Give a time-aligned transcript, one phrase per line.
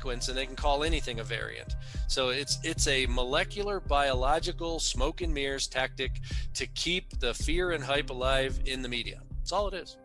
[0.00, 1.76] sequence and they can call anything a variant.
[2.08, 6.20] So it's it's a molecular biological smoke and mirrors tactic
[6.54, 9.20] to keep the fear and hype alive in the media.
[9.38, 9.98] That's all it is.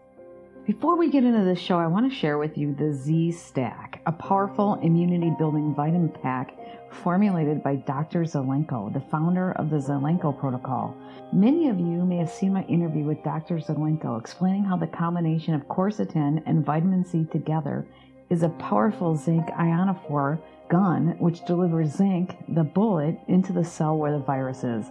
[0.66, 4.02] Before we get into this show, I want to share with you the Z Stack,
[4.06, 6.58] a powerful immunity building vitamin pack
[6.92, 8.24] formulated by Dr.
[8.24, 10.96] Zelenko, the founder of the Zelenko Protocol.
[11.32, 13.60] Many of you may have seen my interview with Dr.
[13.60, 17.86] Zelenko explaining how the combination of quercetin and vitamin C together
[18.30, 20.40] is a powerful zinc ionophore
[20.70, 24.86] gun which delivers zinc, the bullet, into the cell where the virus is.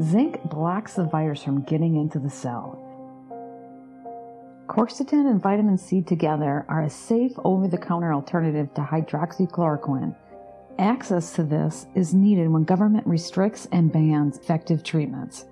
[0.00, 2.82] Zinc blocks the virus from getting into the cell.
[4.68, 10.14] Quercetin and vitamin C together are a safe over the counter alternative to hydroxychloroquine.
[10.78, 15.46] Access to this is needed when government restricts and bans effective treatments.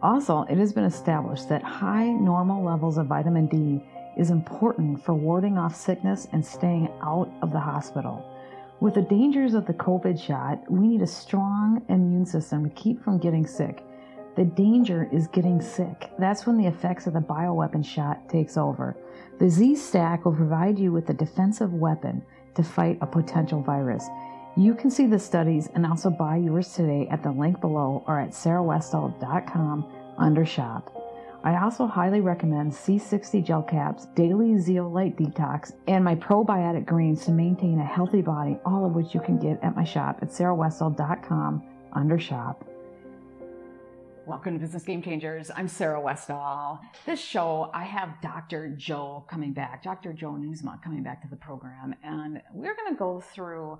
[0.00, 3.84] Also, it has been established that high normal levels of vitamin D
[4.18, 8.24] is important for warding off sickness and staying out of the hospital.
[8.80, 13.02] With the dangers of the COVID shot, we need a strong immune system to keep
[13.02, 13.82] from getting sick.
[14.36, 16.10] The danger is getting sick.
[16.18, 18.96] That's when the effects of the bioweapon shot takes over.
[19.40, 22.22] The Z Stack will provide you with a defensive weapon
[22.54, 24.06] to fight a potential virus.
[24.56, 28.20] You can see the studies and also buy yours today at the link below or
[28.20, 29.86] at sarahwestall.com
[30.18, 30.97] under shop.
[31.44, 37.30] I also highly recommend C60 gel caps, daily zeolite detox, and my probiotic greens to
[37.30, 41.62] maintain a healthy body, all of which you can get at my shop at sarahwestall.com
[41.92, 42.64] under shop.
[44.26, 45.52] Welcome to Business Game Changers.
[45.54, 46.80] I'm Sarah Westall.
[47.06, 48.74] This show, I have Dr.
[48.76, 50.12] Joe coming back, Dr.
[50.12, 53.78] Joe Nieusma coming back to the program, and we're going to go through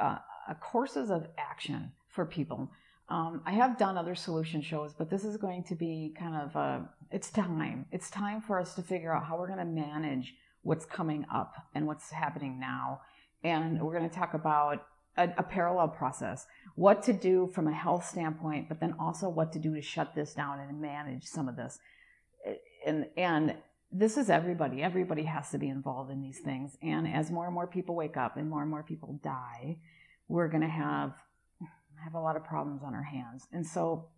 [0.00, 0.16] uh,
[0.62, 2.70] courses of action for people.
[3.08, 6.56] Um, I have done other solution shows, but this is going to be kind of
[6.56, 7.86] a, it's time.
[7.92, 11.54] It's time for us to figure out how we're going to manage what's coming up
[11.74, 13.00] and what's happening now.
[13.42, 14.86] And we're going to talk about
[15.18, 19.52] a, a, parallel process, what to do from a health standpoint, but then also what
[19.52, 21.78] to do to shut this down and manage some of this.
[22.86, 23.54] And, and
[23.92, 24.82] this is everybody.
[24.82, 26.76] Everybody has to be involved in these things.
[26.82, 29.76] And as more and more people wake up and more and more people die,
[30.26, 31.12] we're going to have
[32.02, 33.46] have a lot of problems on our hands.
[33.52, 34.08] And so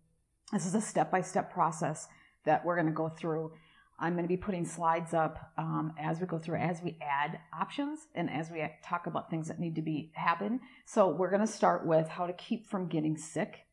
[0.51, 2.07] this is a step-by-step process
[2.45, 3.51] that we're going to go through.
[3.99, 7.39] I'm going to be putting slides up um, as we go through, as we add
[7.59, 10.59] options and as we talk about things that need to be happen.
[10.85, 13.65] So we're going to start with how to keep from getting sick,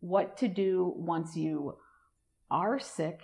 [0.00, 1.78] what to do once you
[2.50, 3.20] are sick,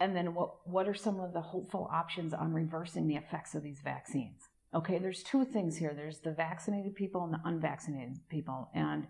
[0.00, 3.62] and then what, what are some of the hopeful options on reversing the effects of
[3.62, 4.48] these vaccines?
[4.74, 5.94] Okay, there's two things here.
[5.94, 8.68] There's the vaccinated people and the unvaccinated people.
[8.74, 9.06] And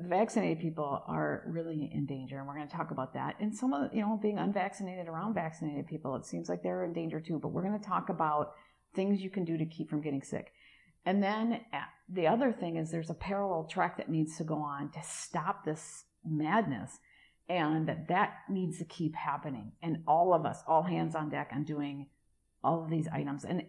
[0.00, 3.36] vaccinated people are really in danger, and we're going to talk about that.
[3.40, 6.92] And some of you know, being unvaccinated around vaccinated people, it seems like they're in
[6.92, 7.38] danger too.
[7.38, 8.54] But we're going to talk about
[8.94, 10.52] things you can do to keep from getting sick.
[11.04, 14.56] And then uh, the other thing is there's a parallel track that needs to go
[14.56, 16.98] on to stop this madness
[17.48, 21.50] and that that needs to keep happening and all of us all hands on deck
[21.54, 22.06] on doing
[22.64, 23.62] all of these items and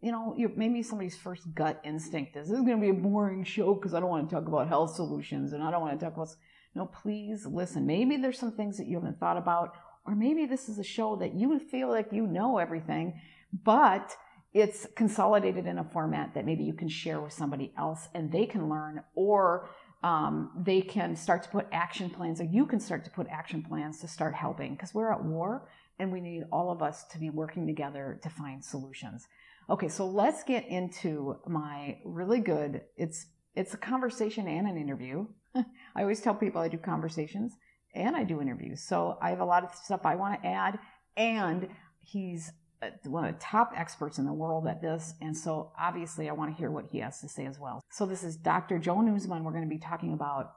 [0.00, 3.44] you know maybe somebody's first gut instinct is this is going to be a boring
[3.44, 6.04] show because i don't want to talk about health solutions and i don't want to
[6.04, 6.28] talk about
[6.74, 9.74] no please listen maybe there's some things that you haven't thought about
[10.06, 13.20] or maybe this is a show that you feel like you know everything
[13.64, 14.16] but
[14.54, 18.46] it's consolidated in a format that maybe you can share with somebody else and they
[18.46, 19.68] can learn or
[20.02, 23.62] um, they can start to put action plans, or you can start to put action
[23.62, 27.18] plans to start helping because we're at war and we need all of us to
[27.18, 29.26] be working together to find solutions.
[29.70, 32.82] Okay, so let's get into my really good.
[32.96, 35.26] It's it's a conversation and an interview.
[35.54, 35.64] I
[36.02, 37.54] always tell people I do conversations
[37.94, 38.82] and I do interviews.
[38.82, 40.78] So I have a lot of stuff I want to add,
[41.16, 41.68] and
[42.00, 45.14] he's uh, one of the top experts in the world at this.
[45.20, 47.82] And so obviously I want to hear what he has to say as well.
[47.90, 48.78] So this is Dr.
[48.78, 49.42] Joe Nieusma.
[49.42, 50.52] We're going to be talking about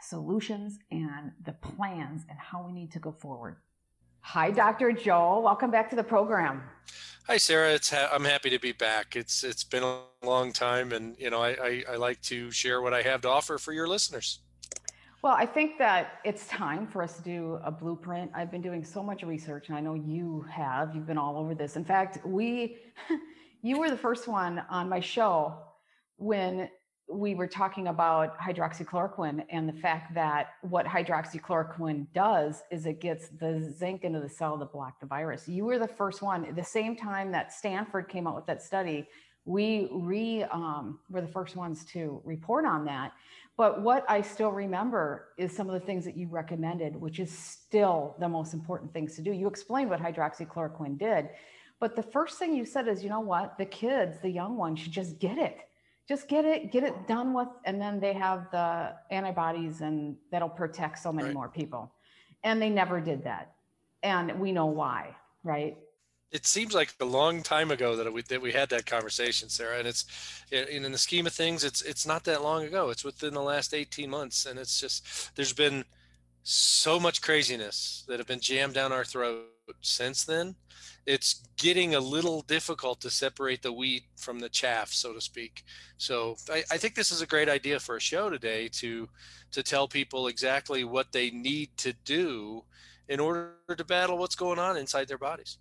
[0.00, 3.56] solutions and the plans and how we need to go forward.
[4.20, 4.92] Hi, Dr.
[4.92, 5.42] Joel.
[5.42, 6.62] Welcome back to the program.
[7.26, 7.72] Hi, Sarah.
[7.72, 9.16] It's ha- I'm happy to be back.
[9.16, 12.80] It's it's been a long time, and you know I, I, I like to share
[12.80, 14.40] what I have to offer for your listeners.
[15.20, 18.30] Well, I think that it's time for us to do a blueprint.
[18.34, 20.94] I've been doing so much research, and I know you have.
[20.94, 21.74] You've been all over this.
[21.74, 22.76] In fact, we,
[23.62, 25.54] you were the first one on my show
[26.18, 26.70] when
[27.10, 33.28] we were talking about hydroxychloroquine and the fact that what hydroxychloroquine does is it gets
[33.30, 35.48] the zinc into the cell to block the virus.
[35.48, 36.44] You were the first one.
[36.44, 39.08] At the same time that Stanford came out with that study,
[39.46, 43.12] we re um, were the first ones to report on that.
[43.56, 47.36] But what I still remember is some of the things that you recommended, which is
[47.36, 49.32] still the most important things to do.
[49.32, 51.30] You explained what hydroxychloroquine did,
[51.80, 53.56] But the first thing you said is, you know what?
[53.56, 55.67] The kids, the young ones should just get it.
[56.08, 60.48] Just get it, get it done with, and then they have the antibodies and that'll
[60.48, 61.34] protect so many right.
[61.34, 61.92] more people.
[62.44, 63.52] And they never did that.
[64.02, 65.14] And we know why,
[65.44, 65.76] right?
[66.30, 69.78] it seems like a long time ago that we that we had that conversation, Sarah.
[69.78, 70.04] And it's
[70.50, 72.90] in, in the scheme of things, it's it's not that long ago.
[72.90, 75.84] It's within the last 18 months, and it's just there's been
[76.42, 79.44] so much craziness that have been jammed down our throat
[79.80, 80.54] since then.
[81.14, 85.64] It's getting a little difficult to separate the wheat from the chaff, so to speak.
[85.96, 89.08] So I, I think this is a great idea for a show today to
[89.52, 92.62] to tell people exactly what they need to do
[93.08, 95.56] in order to battle what's going on inside their bodies.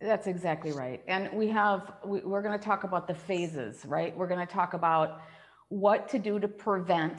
[0.00, 1.02] That's exactly right.
[1.06, 4.16] And we have, we, we're going to talk about the phases, right?
[4.16, 5.20] We're going to talk about
[5.68, 7.18] what to do to prevent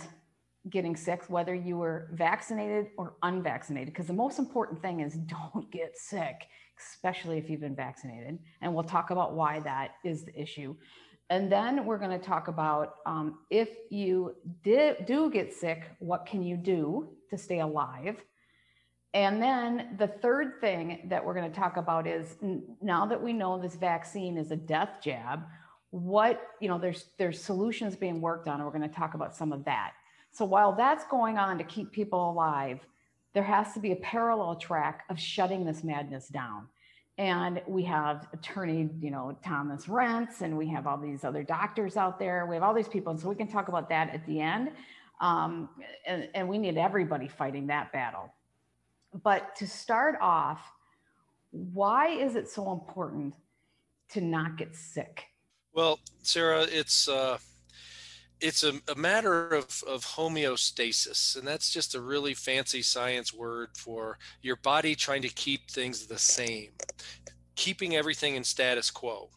[0.69, 3.93] getting sick, whether you were vaccinated or unvaccinated.
[3.93, 6.47] Because the most important thing is don't get sick,
[6.79, 8.39] especially if you've been vaccinated.
[8.61, 10.75] And we'll talk about why that is the issue.
[11.29, 16.25] And then we're going to talk about um, if you did, do get sick, what
[16.25, 18.23] can you do to stay alive?
[19.13, 22.37] And then the third thing that we're going to talk about is
[22.81, 25.43] now that we know this vaccine is a death jab,
[25.89, 29.35] what, you know, there's there's solutions being worked on, and we're going to talk about
[29.35, 29.93] some of that.
[30.31, 32.85] So while that's going on to keep people alive,
[33.37, 36.67] there has to be a parallel track of shutting this madness down.
[37.19, 41.97] And we have attorney, you know, Thomas Renz, and we have all these other doctors
[41.97, 42.47] out there.
[42.47, 43.11] We have all these people.
[43.11, 44.71] And so we can talk about that at the end.
[45.21, 45.69] Um,
[46.07, 48.33] and, and we need everybody fighting that battle.
[49.21, 50.61] But to start off,
[51.51, 53.35] why is it so important
[54.13, 55.25] to not get sick?
[55.73, 57.37] Well, Sarah, it's uh,
[58.39, 63.69] it's a, a matter of, of homeostasis, and that's just a really fancy science word
[63.75, 66.69] for your body trying to keep things the same,
[67.55, 69.29] keeping everything in status quo.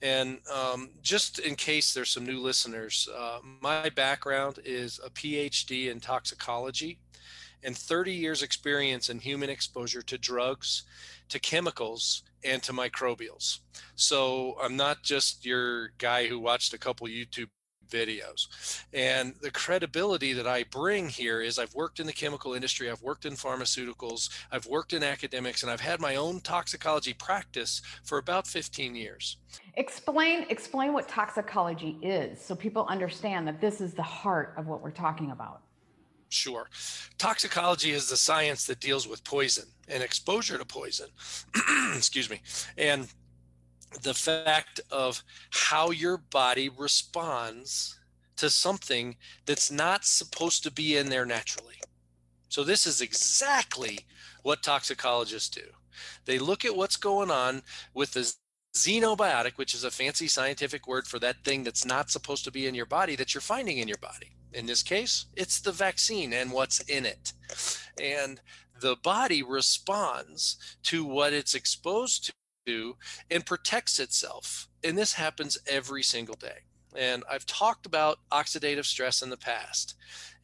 [0.00, 5.90] And um, just in case there's some new listeners, uh, my background is a PhD
[5.90, 6.98] in toxicology
[7.64, 10.84] and 30 years experience in human exposure to drugs,
[11.28, 13.58] to chemicals, and to microbials.
[13.96, 17.48] So I'm not just your guy who watched a couple YouTube
[17.90, 18.82] videos.
[18.92, 23.02] And the credibility that I bring here is I've worked in the chemical industry, I've
[23.02, 28.18] worked in pharmaceuticals, I've worked in academics, and I've had my own toxicology practice for
[28.18, 29.36] about 15 years.
[29.74, 34.82] Explain explain what toxicology is so people understand that this is the heart of what
[34.82, 35.62] we're talking about.
[36.28, 36.68] Sure.
[37.16, 41.08] Toxicology is the science that deals with poison and exposure to poison.
[41.96, 42.40] Excuse me.
[42.76, 43.08] And
[44.02, 47.98] the fact of how your body responds
[48.36, 51.74] to something that's not supposed to be in there naturally.
[52.48, 54.00] So this is exactly
[54.42, 55.64] what toxicologists do.
[56.24, 57.62] They look at what's going on
[57.94, 58.32] with the
[58.74, 62.66] xenobiotic, which is a fancy scientific word for that thing that's not supposed to be
[62.66, 64.36] in your body that you're finding in your body.
[64.52, 67.32] In this case, it's the vaccine and what's in it.
[68.00, 68.40] And
[68.80, 72.32] the body responds to what it's exposed
[72.68, 72.96] to
[73.30, 74.68] and protects itself.
[74.84, 76.60] And this happens every single day.
[76.94, 79.94] And I've talked about oxidative stress in the past.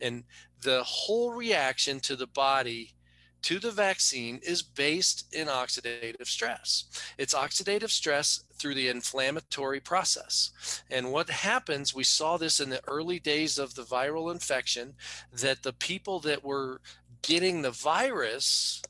[0.01, 0.25] And
[0.63, 2.95] the whole reaction to the body
[3.43, 6.85] to the vaccine is based in oxidative stress.
[7.19, 10.83] It's oxidative stress through the inflammatory process.
[10.91, 14.95] And what happens, we saw this in the early days of the viral infection,
[15.31, 16.81] that the people that were
[17.21, 18.81] getting the virus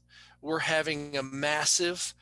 [0.40, 2.14] were having a massive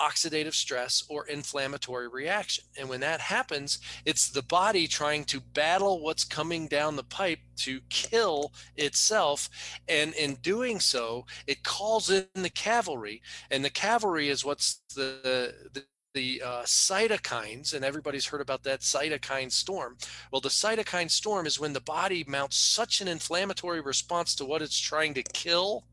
[0.00, 2.64] oxidative stress or inflammatory reaction.
[2.78, 7.40] And when that happens, it's the body trying to battle what's coming down the pipe
[7.58, 9.48] to kill itself.
[9.88, 13.22] And in doing so, it calls in the cavalry.
[13.50, 18.80] And the cavalry is what's the, the the uh, cytokines, and everybody's heard about that
[18.80, 19.96] cytokine storm.
[20.32, 24.62] Well, the cytokine storm is when the body mounts such an inflammatory response to what
[24.62, 25.84] it's trying to kill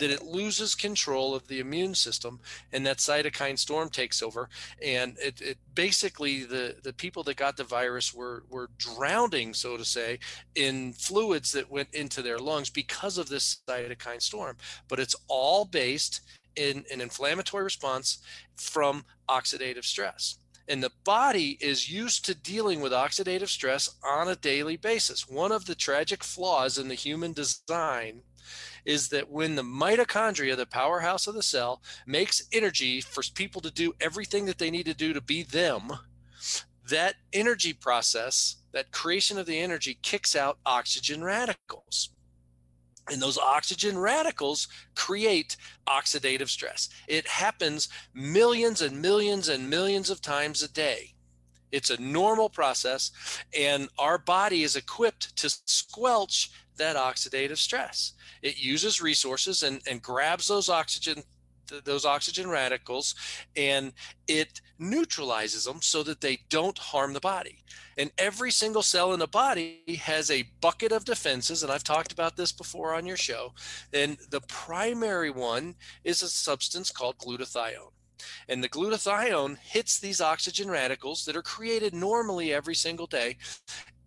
[0.00, 2.40] that it loses control of the immune system
[2.72, 4.48] and that cytokine storm takes over.
[4.82, 9.76] And it, it basically the, the people that got the virus were, were drowning, so
[9.76, 10.18] to say,
[10.54, 14.56] in fluids that went into their lungs because of this cytokine storm.
[14.88, 16.22] But it's all based
[16.56, 18.18] in an inflammatory response
[18.56, 20.36] from oxidative stress.
[20.66, 25.28] And the body is used to dealing with oxidative stress on a daily basis.
[25.28, 28.22] One of the tragic flaws in the human design
[28.84, 33.70] is that when the mitochondria, the powerhouse of the cell, makes energy for people to
[33.70, 35.90] do everything that they need to do to be them,
[36.88, 42.10] that energy process, that creation of the energy kicks out oxygen radicals.
[43.10, 45.56] And those oxygen radicals create
[45.88, 46.88] oxidative stress.
[47.08, 51.14] It happens millions and millions and millions of times a day.
[51.72, 53.12] It's a normal process,
[53.56, 58.14] and our body is equipped to squelch that oxidative stress.
[58.42, 61.22] It uses resources and, and grabs those oxygen
[61.84, 63.14] those oxygen radicals
[63.54, 63.92] and
[64.26, 67.62] it neutralizes them so that they don't harm the body.
[67.96, 71.62] And every single cell in the body has a bucket of defenses.
[71.62, 73.52] And I've talked about this before on your show.
[73.92, 77.92] And the primary one is a substance called glutathione.
[78.48, 83.36] And the glutathione hits these oxygen radicals that are created normally every single day.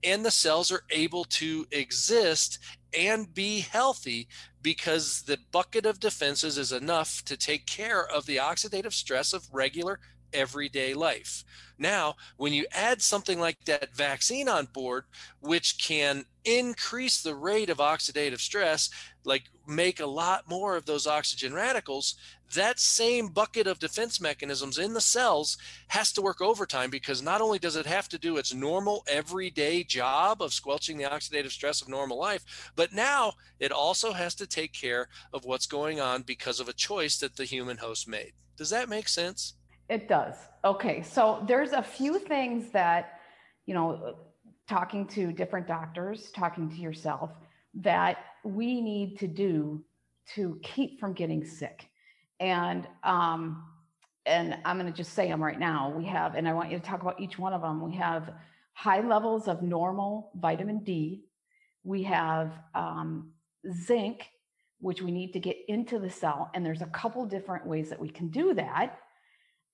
[0.03, 2.59] And the cells are able to exist
[2.97, 4.27] and be healthy
[4.61, 9.47] because the bucket of defenses is enough to take care of the oxidative stress of
[9.51, 9.99] regular
[10.33, 11.43] everyday life.
[11.77, 15.05] Now, when you add something like that vaccine on board,
[15.41, 18.89] which can increase the rate of oxidative stress,
[19.25, 22.15] like make a lot more of those oxygen radicals,
[22.53, 27.41] that same bucket of defense mechanisms in the cells has to work overtime because not
[27.41, 31.81] only does it have to do its normal everyday job of squelching the oxidative stress
[31.81, 36.21] of normal life, but now it also has to take care of what's going on
[36.21, 38.33] because of a choice that the human host made.
[38.55, 39.55] Does that make sense?
[39.89, 40.35] It does.
[40.63, 41.01] Okay.
[41.01, 43.19] So there's a few things that,
[43.65, 44.15] you know,
[44.67, 47.31] talking to different doctors, talking to yourself,
[47.75, 49.83] that we need to do
[50.35, 51.89] to keep from getting sick.
[52.39, 53.63] And um,
[54.25, 55.93] and I'm going to just say them right now.
[55.95, 57.81] We have, and I want you to talk about each one of them.
[57.81, 58.33] We have
[58.73, 61.25] high levels of normal vitamin D.
[61.83, 63.31] We have um,
[63.85, 64.29] zinc,
[64.79, 66.49] which we need to get into the cell.
[66.53, 68.99] And there's a couple different ways that we can do that.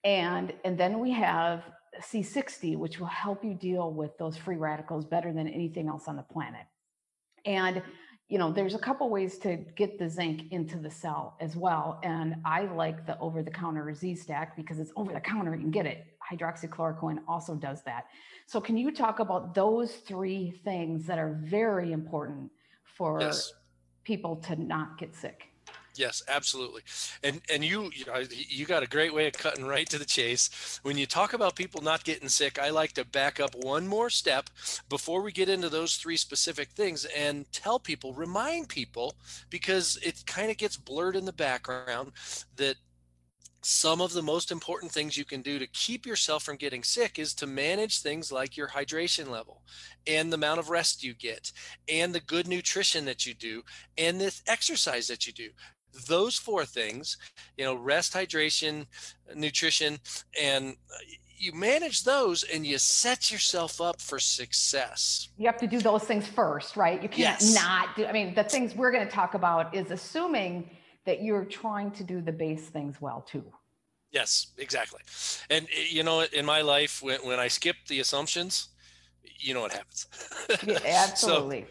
[0.03, 1.63] And, and then we have
[2.01, 6.15] C60, which will help you deal with those free radicals better than anything else on
[6.15, 6.65] the planet.
[7.45, 7.81] And
[8.29, 11.99] you know, there's a couple ways to get the zinc into the cell as well.
[12.03, 16.05] And I like the over-the-counter Z-Stack because it's over-the-counter, you can get it.
[16.31, 18.05] Hydroxychloroquine also does that.
[18.45, 22.51] So can you talk about those three things that are very important
[22.83, 23.51] for yes.
[24.03, 25.48] people to not get sick?
[25.95, 26.83] Yes, absolutely.
[27.23, 30.79] And and you you got a great way of cutting right to the chase.
[30.83, 34.09] When you talk about people not getting sick, I like to back up one more
[34.09, 34.49] step
[34.87, 39.15] before we get into those three specific things and tell people, remind people
[39.49, 42.13] because it kind of gets blurred in the background
[42.55, 42.75] that
[43.61, 47.19] some of the most important things you can do to keep yourself from getting sick
[47.19, 49.61] is to manage things like your hydration level
[50.07, 51.51] and the amount of rest you get
[51.89, 53.61] and the good nutrition that you do
[53.97, 55.49] and the exercise that you do
[56.07, 57.17] those four things,
[57.57, 58.85] you know, rest, hydration,
[59.35, 59.99] nutrition,
[60.39, 60.97] and uh,
[61.39, 65.29] you manage those and you set yourself up for success.
[65.37, 67.01] You have to do those things first, right?
[67.01, 67.55] You can't yes.
[67.55, 70.69] not do, I mean, the things we're going to talk about is assuming
[71.05, 73.45] that you're trying to do the base things well too.
[74.11, 75.01] Yes, exactly.
[75.49, 78.69] And eh, you know, in my life, when, when I skip the assumptions,
[79.37, 80.07] you know what happens.
[80.65, 81.61] yeah, absolutely.
[81.61, 81.67] so,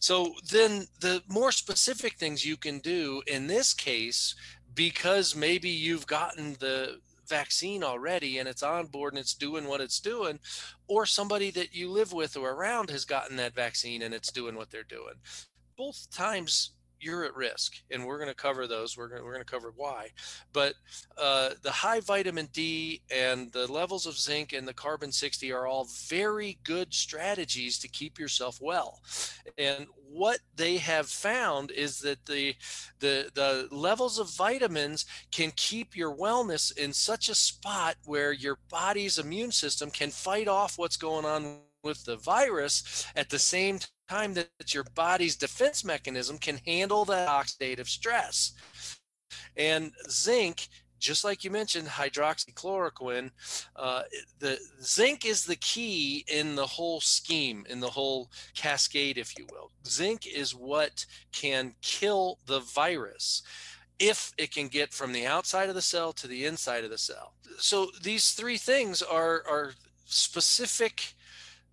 [0.00, 4.34] so then the more specific things you can do in this case,
[4.74, 9.80] because maybe you've gotten the vaccine already and it's on board and it's doing what
[9.80, 10.38] it's doing,
[10.88, 14.56] or somebody that you live with or around has gotten that vaccine and it's doing
[14.56, 15.14] what they're doing.
[15.76, 19.44] Both times you're at risk and we're going to cover those we're going, we're to
[19.44, 20.08] cover why.
[20.52, 20.74] But
[21.18, 25.66] uh, the high vitamin d and the levels of zinc and the carbon 60 are
[25.66, 29.00] all very good strategies to keep yourself well.
[29.58, 32.54] And what they have found is that the
[32.98, 38.58] the the levels of vitamins can keep your wellness in such a spot where your
[38.68, 43.78] body's immune system can fight off what's going on with the virus at the same
[44.10, 48.52] time that your body's defense mechanism can handle that oxidative stress.
[49.56, 50.66] And zinc,
[50.98, 53.30] just like you mentioned, hydroxychloroquine,
[53.76, 54.02] uh,
[54.40, 59.46] the zinc is the key in the whole scheme, in the whole cascade, if you
[59.52, 59.70] will.
[59.86, 63.42] Zinc is what can kill the virus
[64.00, 66.98] if it can get from the outside of the cell to the inside of the
[66.98, 67.34] cell.
[67.58, 69.74] So these three things are, are
[70.06, 71.14] specific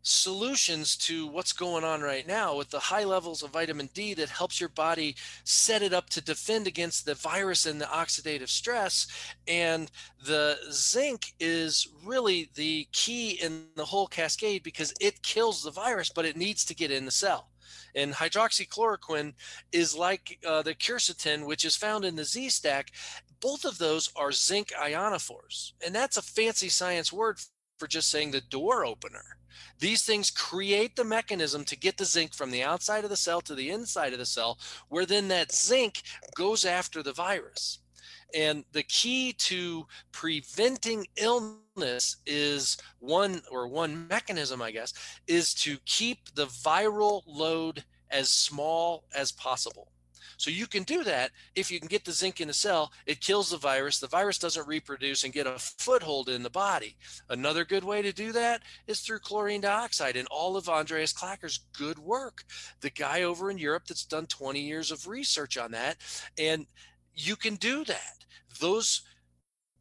[0.01, 4.29] solutions to what's going on right now with the high levels of vitamin D that
[4.29, 9.07] helps your body set it up to defend against the virus and the oxidative stress.
[9.47, 9.91] And
[10.25, 16.09] the zinc is really the key in the whole cascade because it kills the virus,
[16.09, 17.49] but it needs to get in the cell.
[17.95, 19.33] And hydroxychloroquine
[19.71, 22.91] is like uh, the quercetin, which is found in the Z stack.
[23.41, 25.73] Both of those are zinc ionophores.
[25.85, 27.39] And that's a fancy science word
[27.77, 29.37] for just saying the door opener.
[29.79, 33.41] These things create the mechanism to get the zinc from the outside of the cell
[33.41, 34.57] to the inside of the cell,
[34.89, 36.01] where then that zinc
[36.35, 37.79] goes after the virus.
[38.35, 44.93] And the key to preventing illness is one, or one mechanism, I guess,
[45.27, 49.91] is to keep the viral load as small as possible.
[50.37, 53.21] So you can do that if you can get the zinc in the cell, it
[53.21, 53.99] kills the virus.
[53.99, 56.95] The virus doesn't reproduce and get a foothold in the body.
[57.29, 61.59] Another good way to do that is through chlorine dioxide and all of Andreas Kalcker's
[61.77, 62.43] good work.
[62.81, 65.97] The guy over in Europe that's done 20 years of research on that.
[66.37, 66.67] And
[67.13, 68.25] you can do that.
[68.59, 69.01] Those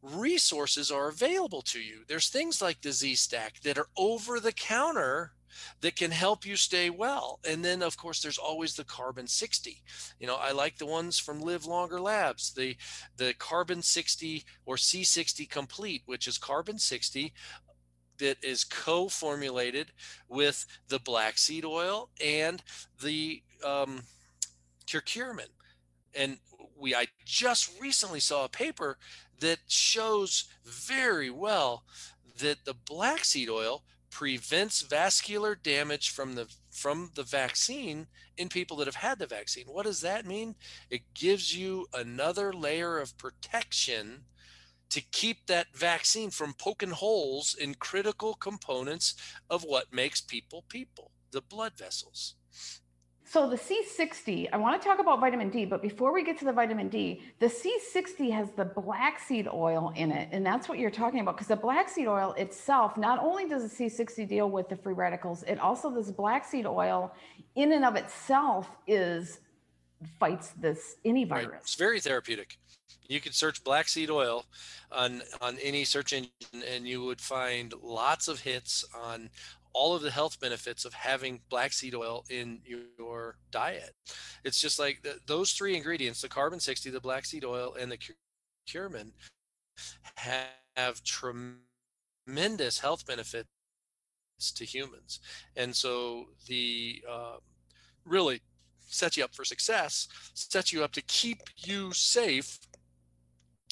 [0.01, 2.01] resources are available to you.
[2.07, 5.33] There's things like the Z-Stack that are over the counter
[5.81, 7.39] that can help you stay well.
[7.47, 9.81] And then of course, there's always the carbon 60.
[10.19, 12.75] You know, I like the ones from Live Longer Labs, the,
[13.17, 17.33] the carbon 60 or C60 complete, which is carbon 60
[18.19, 19.91] that is co-formulated
[20.27, 22.63] with the black seed oil and
[23.01, 24.01] the um,
[24.87, 25.49] curcumin.
[26.15, 26.37] And
[26.75, 28.97] we, I just recently saw a paper
[29.39, 31.83] that shows very well
[32.39, 38.77] that the black seed oil prevents vascular damage from the from the vaccine in people
[38.77, 39.65] that have had the vaccine.
[39.65, 40.55] What does that mean?
[40.89, 44.25] It gives you another layer of protection
[44.89, 49.15] to keep that vaccine from poking holes in critical components
[49.49, 52.35] of what makes people people, the blood vessels.
[53.29, 56.45] So the C60, I want to talk about vitamin D, but before we get to
[56.45, 60.29] the vitamin D, the C60 has the black seed oil in it.
[60.31, 63.69] And that's what you're talking about because the black seed oil itself, not only does
[63.69, 67.13] the C60 deal with the free radicals, it also, this black seed oil
[67.55, 69.39] in and of itself is
[70.21, 71.47] fights this any virus.
[71.47, 71.61] Right.
[71.61, 72.57] It's very therapeutic.
[73.09, 74.45] You could search black seed oil
[74.91, 79.29] on on any search engine and you would find lots of hits on
[79.73, 83.91] all of the health benefits of having black seed oil in your diet.
[84.43, 87.91] It's just like the, those three ingredients, the carbon 60, the black seed oil, and
[87.91, 87.97] the
[88.67, 89.11] curcumin
[90.15, 93.47] have tremendous health benefits
[94.55, 95.19] to humans.
[95.55, 97.37] And so the uh,
[98.05, 98.41] really
[98.87, 102.59] sets you up for success, sets you up to keep you safe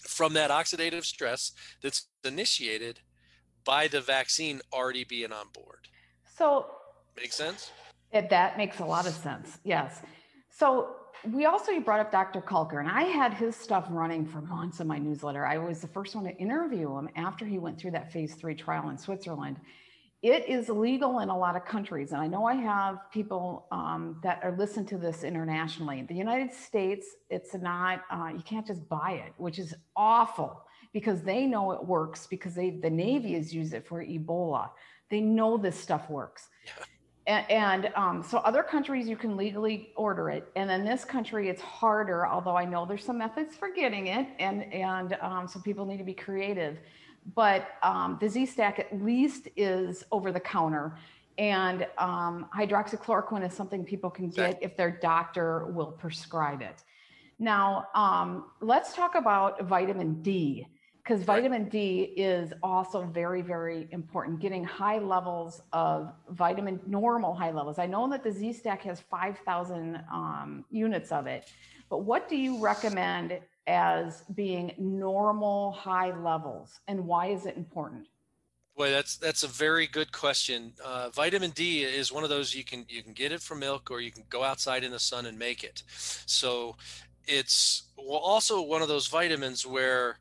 [0.07, 2.99] from that oxidative stress that's initiated
[3.65, 5.87] by the vaccine already being on board.
[6.37, 6.67] So
[7.17, 7.71] makes sense.
[8.11, 9.57] It, that makes a lot of sense.
[9.63, 9.99] Yes.
[10.49, 10.95] So
[11.31, 12.41] we also you brought up Dr.
[12.41, 15.45] Kalcker, and I had his stuff running for months in my newsletter.
[15.45, 18.55] I was the first one to interview him after he went through that phase three
[18.55, 19.57] trial in Switzerland.
[20.21, 24.19] It is legal in a lot of countries, and I know I have people um,
[24.23, 26.03] that are listening to this internationally.
[26.07, 30.64] The United States, it's not uh, you can't just buy it, which is awful
[30.95, 34.69] because they know it works because they the Navy has used it for Ebola.
[35.09, 36.47] They know this stuff works.
[36.65, 36.71] Yeah.
[37.27, 41.49] And, and um, so other countries you can legally order it, and in this country
[41.49, 42.25] it's harder.
[42.25, 45.97] Although I know there's some methods for getting it, and and um, so people need
[45.97, 46.77] to be creative.
[47.35, 50.97] But um, the Z Stack at least is over the counter,
[51.37, 56.85] and um, hydroxychloroquine is something people can get if their doctor will prescribe it.
[57.37, 60.67] Now, um, let's talk about vitamin D
[61.05, 64.39] because vitamin D is also very, very important.
[64.39, 67.77] Getting high levels of vitamin, normal high levels.
[67.77, 71.51] I know that the Z Stack has 5,000 um, units of it,
[71.89, 78.07] but what do you recommend as being normal high levels, and why is it important?
[78.75, 80.73] Boy, that's that's a very good question.
[80.83, 83.89] Uh, vitamin D is one of those you can you can get it from milk,
[83.91, 85.83] or you can go outside in the sun and make it.
[86.25, 86.75] So
[87.25, 90.17] it's also one of those vitamins where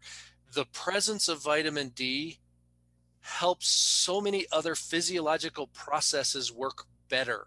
[0.54, 2.38] the presence of vitamin D
[3.20, 7.46] helps so many other physiological processes work better.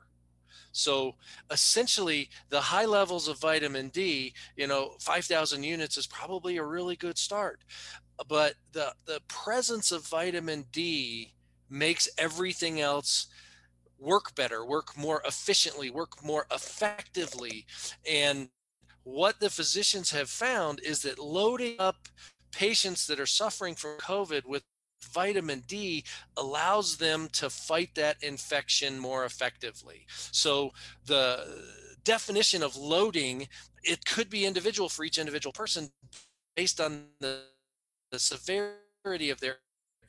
[0.71, 1.15] So
[1.49, 6.95] essentially the high levels of vitamin D, you know, 5,000 units is probably a really
[6.95, 7.61] good start.
[8.27, 11.33] But the, the presence of vitamin D
[11.69, 13.27] makes everything else
[13.99, 17.65] work better, work more efficiently, work more effectively.
[18.09, 18.49] And
[19.03, 22.07] what the physicians have found is that loading up
[22.51, 24.63] patients that are suffering from COVID with
[25.03, 26.03] vitamin D
[26.37, 30.05] allows them to fight that infection more effectively.
[30.31, 30.71] So
[31.05, 31.45] the
[32.03, 33.47] definition of loading,
[33.83, 35.89] it could be individual for each individual person
[36.55, 37.41] based on the,
[38.11, 39.57] the severity of their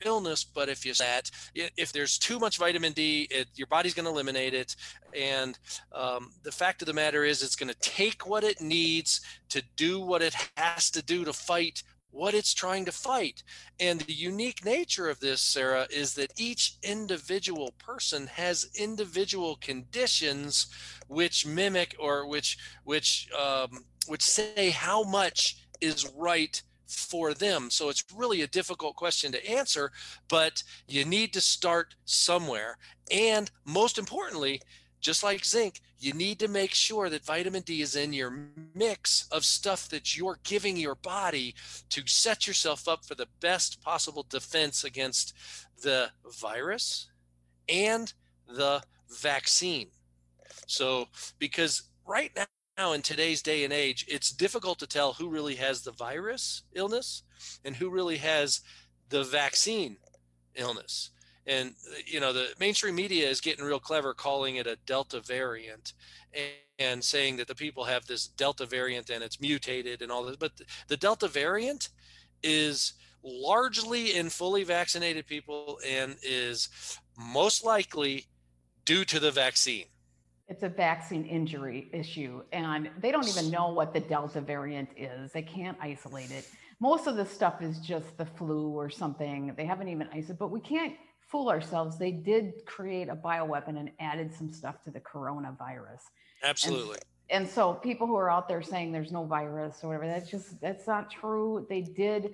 [0.05, 4.05] illness but if you that if there's too much vitamin d it, your body's going
[4.05, 4.75] to eliminate it
[5.13, 5.59] and
[5.93, 9.61] um, the fact of the matter is it's going to take what it needs to
[9.75, 13.43] do what it has to do to fight what it's trying to fight.
[13.79, 20.67] And the unique nature of this, Sarah, is that each individual person has individual conditions
[21.07, 27.69] which mimic or which which um, which say how much is right for them.
[27.69, 29.91] So it's really a difficult question to answer,
[30.27, 32.77] but you need to start somewhere.
[33.11, 34.61] And most importantly,
[34.99, 39.27] just like zinc, you need to make sure that vitamin D is in your mix
[39.31, 41.55] of stuff that you're giving your body
[41.89, 45.33] to set yourself up for the best possible defense against
[45.81, 46.09] the
[46.41, 47.09] virus
[47.67, 48.13] and
[48.47, 48.81] the
[49.21, 49.89] vaccine.
[50.67, 51.07] So,
[51.37, 52.31] because right
[52.77, 56.63] now in today's day and age, it's difficult to tell who really has the virus
[56.73, 57.23] illness
[57.63, 58.61] and who really has
[59.09, 59.97] the vaccine
[60.55, 61.11] illness
[61.49, 61.73] and
[62.05, 65.93] you know the mainstream media is getting real clever calling it a delta variant
[66.33, 66.43] and,
[66.77, 70.37] and, saying that the people have this delta variant and it's mutated and all this
[70.37, 70.51] but
[70.87, 71.89] the delta variant
[72.43, 76.69] is largely in fully vaccinated people and is
[77.17, 78.25] most likely
[78.85, 79.85] due to the vaccine.
[80.47, 85.31] It's a vaccine injury issue and they don't even know what the delta variant is.
[85.31, 86.49] They can't isolate it.
[86.79, 89.53] Most of the stuff is just the flu or something.
[89.55, 90.95] They haven't even isolated but we can't
[91.29, 91.97] fool ourselves.
[91.97, 96.01] They did create a bioweapon and added some stuff to the coronavirus.
[96.43, 96.97] Absolutely.
[97.29, 100.29] And, and so people who are out there saying there's no virus or whatever, that's
[100.29, 101.65] just, that's not true.
[101.69, 102.33] They did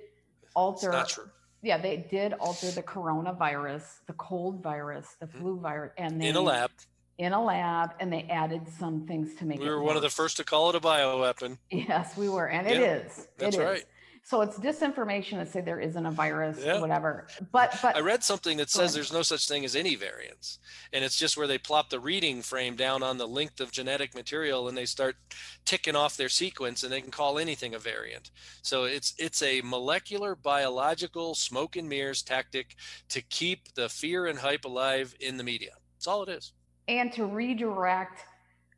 [0.56, 0.88] alter.
[0.88, 1.30] It's not true.
[1.62, 5.40] Yeah, they did alter the coronavirus, the cold virus, the mm-hmm.
[5.40, 6.70] flu virus, and they, in a lab.
[7.18, 9.70] In a lab, and they added some things to make we it.
[9.70, 11.58] We were one of the first to call it a bioweapon.
[11.72, 13.28] Yes, we were, and yeah, it is.
[13.38, 13.84] That's it right.
[14.28, 16.80] So it's disinformation to say there isn't a virus, yeah.
[16.82, 17.28] whatever.
[17.52, 20.58] But but I read something that says there's no such thing as any variants,
[20.92, 24.16] and it's just where they plop the reading frame down on the length of genetic
[24.16, 25.16] material, and they start
[25.64, 28.32] ticking off their sequence, and they can call anything a variant.
[28.64, 32.76] So it's it's a molecular biological smoke and mirrors tactic
[33.10, 35.74] to keep the fear and hype alive in the media.
[35.98, 36.54] That's all it is.
[36.88, 38.26] And to redirect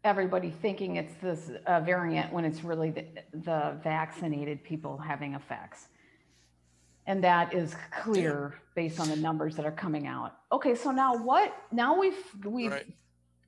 [0.07, 5.87] everybody thinking it's this uh, variant when it's really the, the, vaccinated people having effects.
[7.05, 10.37] And that is clear based on the numbers that are coming out.
[10.51, 11.53] Okay, so now what?
[11.71, 12.87] Now we've we've right.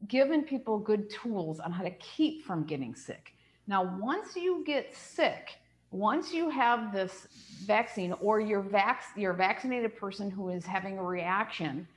[0.07, 3.33] given people good tools on how to keep from getting sick.
[3.67, 5.59] Now, once you get sick,
[5.91, 7.27] once you have this
[7.65, 11.87] vaccine or you're vac- you're vaccinated person who is having a reaction,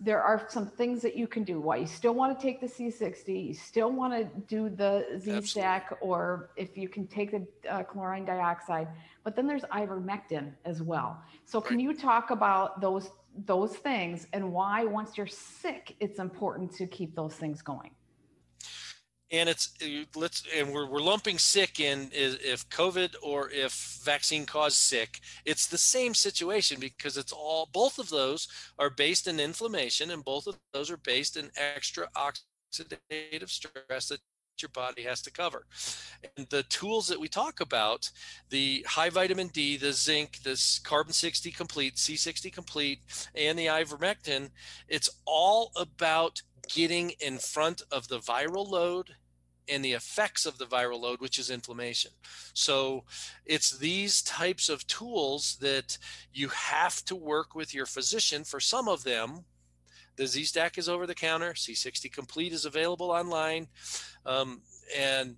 [0.00, 1.60] there are some things that you can do.
[1.60, 5.98] Why you still want to take the C60, you still want to do the Z-Stack,
[6.00, 8.88] or if you can take the uh, chlorine dioxide.
[9.24, 11.20] But then there's ivermectin as well.
[11.44, 13.10] So can you talk about those
[13.44, 17.90] those things and why once you're sick, it's important to keep those things going?
[19.30, 24.46] And it's uh, let's and we're, we're lumping sick in if covid or if vaccine
[24.46, 25.20] caused sick.
[25.44, 30.24] It's the same situation because it's all both of those are based in inflammation and
[30.24, 34.20] both of those are based in extra oxidative stress that
[34.60, 35.66] your body has to cover.
[36.36, 38.10] And the tools that we talk about
[38.50, 42.98] the high vitamin d the zinc this carbon 60 complete c60 complete
[43.34, 44.50] and the ivermectin
[44.88, 49.14] it's all about getting in front of the viral load
[49.68, 52.10] and the effects of the viral load, which is inflammation.
[52.54, 53.04] So
[53.44, 55.98] it's these types of tools that
[56.32, 59.44] you have to work with your physician for some of them.
[60.16, 63.68] The Z-Stack is over the counter, C60 Complete is available online.
[64.26, 64.62] Um,
[64.96, 65.36] and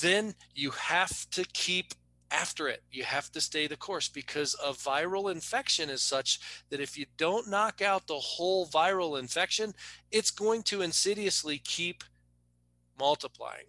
[0.00, 1.94] then you have to keep
[2.32, 2.82] after it.
[2.90, 6.40] You have to stay the course because a viral infection is such
[6.70, 9.74] that if you don't knock out the whole viral infection,
[10.10, 12.02] it's going to insidiously keep
[12.98, 13.66] multiplying.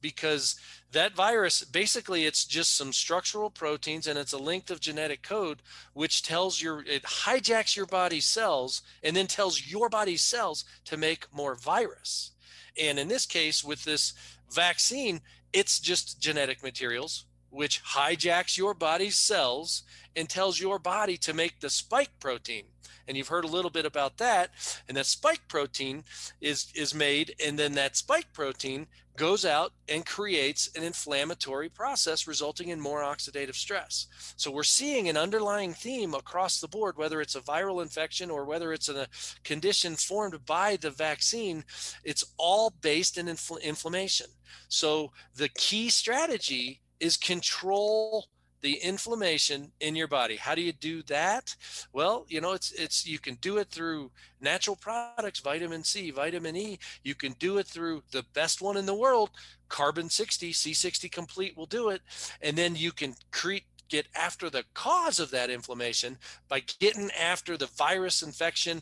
[0.00, 0.56] Because
[0.92, 5.62] that virus basically it's just some structural proteins and it's a length of genetic code
[5.94, 10.96] which tells your it hijacks your body's cells and then tells your body's cells to
[10.96, 12.32] make more virus.
[12.80, 14.12] And in this case with this
[14.50, 15.20] vaccine
[15.52, 19.82] it's just genetic materials which hijacks your body's cells
[20.16, 22.64] and tells your body to make the spike protein.
[23.06, 24.50] And you've heard a little bit about that.
[24.88, 26.04] And that spike protein
[26.40, 28.86] is, is made, and then that spike protein
[29.16, 34.06] goes out and creates an inflammatory process resulting in more oxidative stress.
[34.36, 38.46] So we're seeing an underlying theme across the board, whether it's a viral infection or
[38.46, 39.08] whether it's a
[39.44, 41.64] condition formed by the vaccine,
[42.04, 44.28] it's all based in infl inflammation.
[44.68, 48.28] So the key strategy is control
[48.60, 50.36] the inflammation in your body.
[50.36, 51.56] How do you do that?
[51.92, 56.56] Well, you know, it's it's you can do it through natural products, vitamin C, vitamin
[56.56, 56.78] E.
[57.02, 59.30] You can do it through the best one in the world,
[59.68, 62.02] carbon 60, C60 complete will do it.
[62.40, 66.16] And then you can create get after the cause of that inflammation
[66.48, 68.80] by getting after the virus infection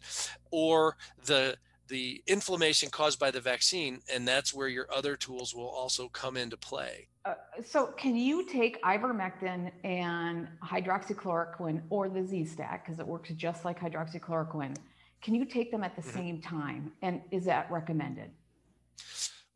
[0.52, 1.56] or the
[1.90, 6.36] the inflammation caused by the vaccine and that's where your other tools will also come
[6.36, 13.06] into play uh, so can you take ivermectin and hydroxychloroquine or the z-stack because it
[13.06, 14.74] works just like hydroxychloroquine
[15.20, 16.18] can you take them at the mm-hmm.
[16.18, 18.30] same time and is that recommended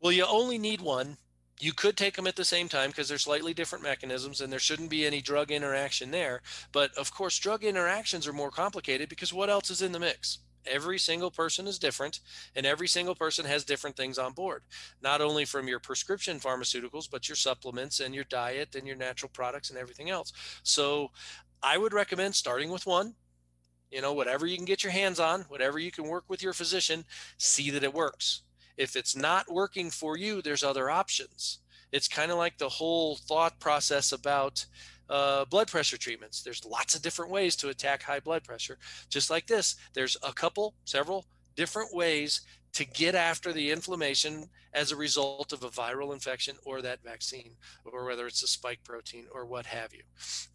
[0.01, 1.17] well you only need one
[1.59, 4.59] you could take them at the same time because they're slightly different mechanisms and there
[4.59, 6.41] shouldn't be any drug interaction there.
[6.73, 10.39] But of course, drug interactions are more complicated because what else is in the mix?
[10.67, 12.19] Every single person is different
[12.55, 14.63] and every single person has different things on board,
[15.01, 19.31] not only from your prescription pharmaceuticals, but your supplements and your diet and your natural
[19.33, 20.31] products and everything else.
[20.63, 21.11] So
[21.61, 23.15] I would recommend starting with one,
[23.91, 26.53] you know, whatever you can get your hands on, whatever you can work with your
[26.53, 27.05] physician,
[27.37, 28.41] see that it works
[28.77, 31.59] if it's not working for you, there's other options.
[31.91, 34.65] It's kind of like the whole thought process about
[35.09, 36.41] uh, blood pressure treatments.
[36.41, 38.77] There's lots of different ways to attack high blood pressure.
[39.09, 42.41] Just like this, there's a couple, several different ways
[42.73, 47.55] to get after the inflammation as a result of a viral infection or that vaccine,
[47.85, 50.03] or whether it's a spike protein or what have you.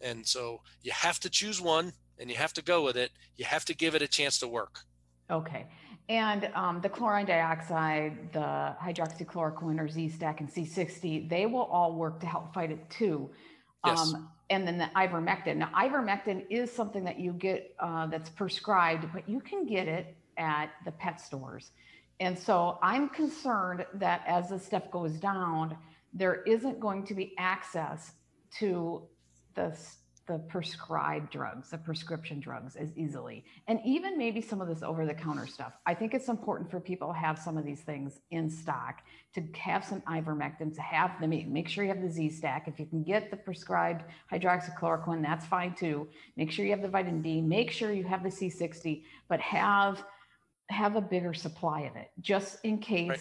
[0.01, 3.11] And so you have to choose one and you have to go with it.
[3.37, 4.81] You have to give it a chance to work.
[5.31, 5.65] Okay.
[6.09, 12.19] And um, the chlorine dioxide, the hydroxychloroquine or Z-Stack and C60, they will all work
[12.19, 13.31] to help fight it too.
[13.85, 14.13] Yes.
[14.13, 15.55] Um, and then the ivermectin.
[15.55, 20.15] Now, ivermectin is something that you get uh, that's prescribed, but you can get it
[20.37, 21.71] at the pet stores.
[22.19, 25.77] And so I'm concerned that as this stuff goes down,
[26.13, 28.11] there isn't going to be access
[28.59, 29.01] to
[29.55, 29.75] the
[30.27, 33.43] the prescribed drugs, the prescription drugs as easily.
[33.67, 35.73] And even maybe some of this over the counter stuff.
[35.85, 39.01] I think it's important for people to have some of these things in stock,
[39.33, 42.67] to have some ivermectin, to have them, make sure you have the Z-Stack.
[42.67, 46.07] If you can get the prescribed hydroxychloroquine, that's fine too.
[46.37, 50.03] Make sure you have the vitamin D, make sure you have the C60, but have
[50.69, 53.19] have a bigger supply of it just in case right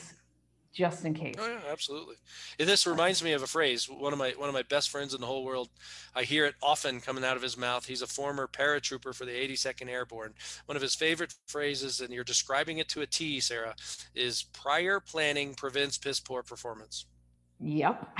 [0.72, 1.34] just in case.
[1.38, 2.16] Oh yeah, absolutely.
[2.58, 3.88] And this reminds me of a phrase.
[3.88, 5.68] One of my one of my best friends in the whole world.
[6.14, 7.86] I hear it often coming out of his mouth.
[7.86, 10.34] He's a former paratrooper for the 82nd Airborne.
[10.66, 13.74] One of his favorite phrases, and you're describing it to a T, Sarah,
[14.14, 17.06] is prior planning prevents piss poor performance.
[17.62, 18.18] Yep.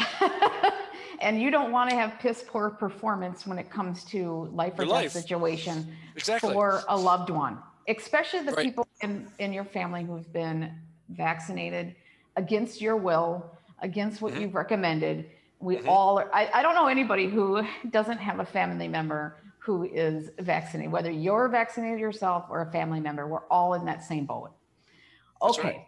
[1.20, 4.84] and you don't want to have piss poor performance when it comes to life or
[4.84, 6.52] death situation exactly.
[6.52, 7.58] for a loved one,
[7.88, 8.66] especially the right.
[8.66, 10.74] people in, in your family who've been
[11.08, 11.94] vaccinated
[12.36, 14.42] against your will, against what mm-hmm.
[14.42, 15.26] you've recommended.
[15.58, 15.88] We mm-hmm.
[15.88, 20.30] all are, I, I don't know anybody who doesn't have a family member who is
[20.38, 24.50] vaccinated, whether you're vaccinated yourself or a family member, we're all in that same boat.
[25.42, 25.62] Okay.
[25.62, 25.86] Right.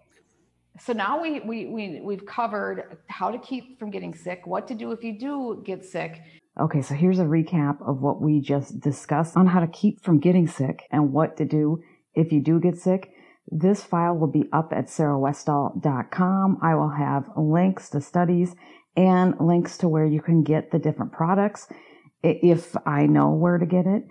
[0.78, 4.74] So now we, we, we, we've covered how to keep from getting sick, what to
[4.74, 6.22] do if you do get sick.
[6.60, 10.18] Okay, so here's a recap of what we just discussed on how to keep from
[10.18, 11.82] getting sick and what to do
[12.14, 13.12] if you do get sick.
[13.54, 16.58] This file will be up at sarahwestall.com.
[16.62, 18.54] I will have links to studies
[18.96, 21.68] and links to where you can get the different products
[22.22, 24.04] if I know where to get it.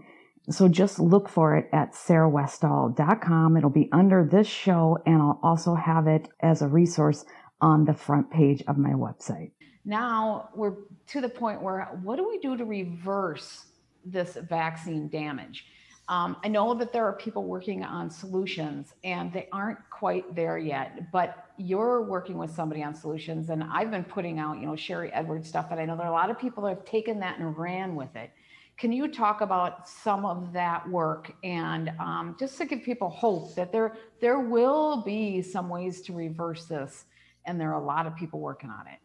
[0.52, 3.58] So just look for it at sarahwestall.com.
[3.58, 7.26] It'll be under this show and I'll also have it as a resource
[7.62, 9.54] on the front page of my website.
[9.86, 10.76] Now we're
[11.08, 13.66] to the point where what do we do to reverse
[14.06, 15.66] this vaccine damage?
[16.12, 20.58] Um, I know that there are people working on solutions and they aren't quite there
[20.58, 23.50] yet, but you're working with somebody on solutions.
[23.50, 26.12] And I've been putting out, you know, Sharry Edwards stuff, and I know there are
[26.12, 28.30] a lot of people that have taken that and ran with it.
[28.78, 33.56] Can you talk about some of that work and um, just to give people hope
[33.56, 37.06] that there there will be some ways to reverse this,
[37.46, 39.00] and there are a lot of people working on it.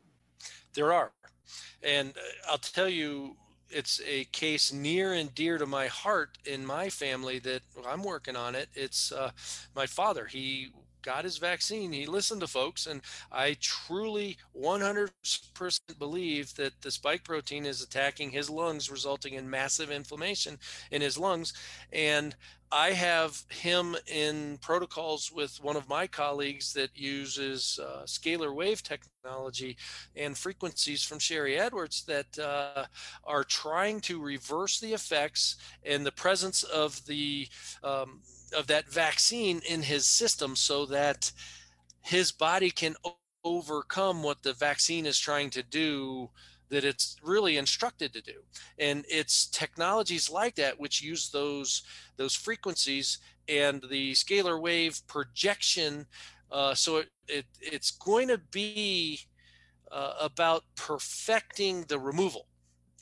[0.75, 1.13] There are,
[1.85, 3.37] and uh, I'll tell you
[3.71, 8.37] it's a case near and dear to my heart in my family that I'm working
[8.37, 8.69] on it.
[8.75, 9.31] It's uh,
[9.75, 10.27] my father.
[10.27, 10.71] He
[11.07, 11.93] got his vaccine.
[11.93, 13.01] He listened to folks, and
[13.31, 15.13] I truly 100%
[15.99, 20.59] believe that the spike protein is attacking his lungs, resulting in massive inflammation
[20.91, 21.55] in his lungs.
[21.93, 22.35] And
[22.73, 28.83] I have him in protocols with one of my colleagues that uses uh, scalar wave
[28.83, 29.77] technology
[30.17, 32.87] and frequencies from Sharry Edwards that uh,
[33.25, 37.49] are trying to reverse the effects and the presence of the
[37.85, 38.21] um,
[38.57, 41.33] of that vaccine in his system so that
[42.03, 42.95] his body can
[43.45, 46.31] overcome what the vaccine is trying to do
[46.69, 48.43] that it's really instructed to do.
[48.79, 51.83] And it's technologies like that which use those
[52.17, 56.07] those frequencies and the scalar wave projection
[56.51, 59.21] uh, so it, it it's going to be
[59.91, 62.47] uh, about perfecting the removal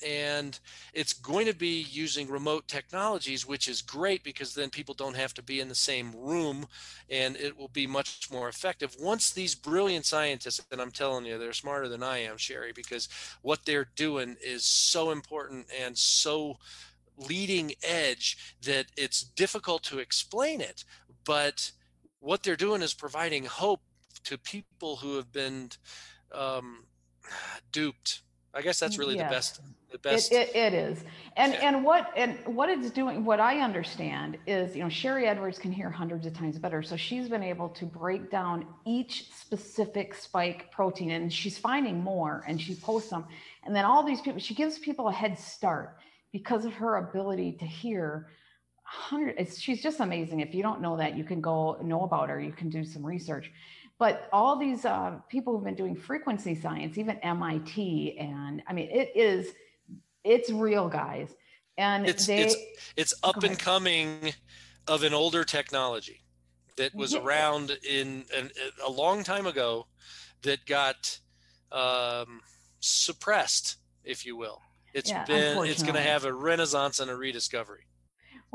[0.04, 0.58] and
[0.92, 5.34] it's going to be using remote technologies, which is great because then people don't have
[5.34, 6.66] to be in the same room
[7.10, 8.96] and it will be much more effective.
[9.00, 13.08] Once these brilliant scientists, and I'm telling you, they're smarter than I am, Sherry, because
[13.42, 16.58] what they're doing is so important and so
[17.16, 20.84] leading edge that it's difficult to explain it.
[21.24, 21.72] But
[22.20, 23.80] what they're doing is providing hope
[24.24, 25.70] to people who have been
[26.32, 26.84] um,
[27.72, 28.22] duped.
[28.52, 29.28] I guess that's really yes.
[29.28, 29.60] the best.
[29.94, 30.32] The best.
[30.32, 31.04] It, it, it is,
[31.36, 31.68] and yeah.
[31.68, 33.24] and what and what it's doing.
[33.24, 36.96] What I understand is, you know, Sharry Edwards can hear hundreds of times better, so
[36.96, 42.60] she's been able to break down each specific spike protein, and she's finding more, and
[42.60, 43.24] she posts them,
[43.62, 45.96] and then all these people, she gives people a head start
[46.32, 48.26] because of her ability to hear
[48.82, 52.38] hundred she's just amazing if you don't know that you can go know about her
[52.38, 53.50] you can do some research
[53.98, 58.88] but all these uh, people who've been doing frequency science even mit and i mean
[58.90, 59.54] it is
[60.24, 61.34] it's real guys.
[61.76, 62.56] And it's they, it's,
[62.96, 64.32] it's up and coming
[64.86, 66.22] of an older technology
[66.76, 67.20] that was yeah.
[67.20, 68.50] around in, in,
[68.84, 69.86] a long time ago
[70.42, 71.18] that got
[71.72, 72.40] um,
[72.80, 74.60] suppressed if you will.
[74.92, 77.86] It's yeah, been it's going to have a renaissance and a rediscovery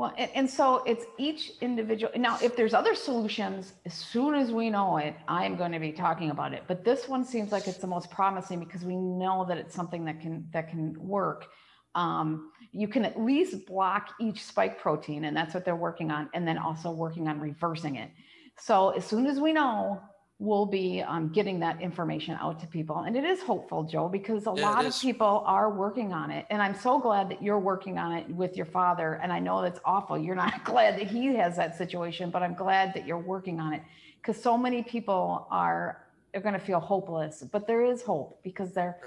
[0.00, 2.10] well, and, and, so it's each individual.
[2.16, 5.92] Now, if there's other solutions, as soon as we know it, I'm going to be
[5.92, 6.62] talking about it.
[6.66, 10.06] But this one seems like it's the most promising because we know that it's something
[10.06, 11.48] that can that can work.
[11.94, 16.30] Um, you can at least block each spike protein, and that's what they're working on,
[16.32, 18.10] and then also working on reversing it.
[18.58, 20.00] So as soon as we know,
[20.40, 23.00] we'll be um, getting that information out to people.
[23.00, 26.46] And it is hopeful, Joe, because a yeah, lot of people are working on it.
[26.48, 29.20] And I'm so glad that you're working on it with your father.
[29.22, 30.18] And I know that's awful.
[30.18, 33.74] You're not glad that he has that situation, but I'm glad that you're working on
[33.74, 33.82] it
[34.16, 38.72] because so many people are, are going to feel hopeless, but there is hope because
[38.72, 38.98] there,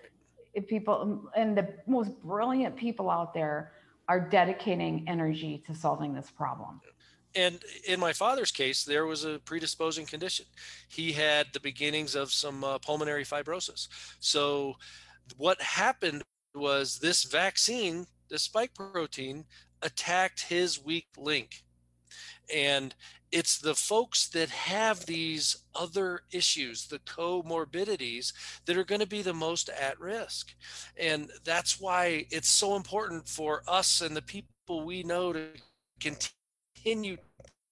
[0.53, 3.71] if people and the most brilliant people out there
[4.07, 6.79] are dedicating energy to solving this problem
[7.35, 10.45] and in my father's case, there was a predisposing condition.
[10.89, 13.87] He had the beginnings of some uh, pulmonary fibrosis.
[14.19, 14.75] So,
[15.37, 19.45] what happened was this vaccine, the spike protein,
[19.81, 21.63] attacked his weak link.
[22.53, 22.93] And
[23.31, 28.33] it's the folks that have these other issues, the comorbidities,
[28.65, 30.53] that are going to be the most at risk.
[30.97, 35.47] And that's why it's so important for us and the people we know to
[35.99, 36.42] continue
[36.83, 37.17] continue